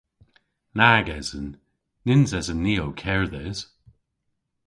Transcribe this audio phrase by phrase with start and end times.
[0.79, 1.47] Nag esen.
[2.05, 3.59] Nyns esen ni ow kerdhes.